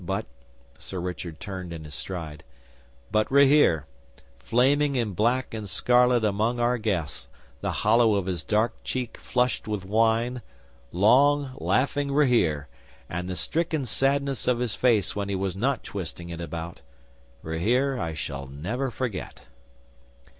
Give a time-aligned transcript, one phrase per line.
[0.03, 0.25] But'
[0.79, 2.43] Sir Richard turned in his stride
[3.11, 3.83] 'but Rahere,
[4.39, 9.67] flaming in black and scarlet among our guests, the hollow of his dark cheek flushed
[9.67, 10.41] with wine
[10.91, 12.65] long, laughing Rahere,
[13.11, 16.81] and the stricken sadness of his face when he was not twisting it about
[17.43, 19.41] Rahere I shall never forget.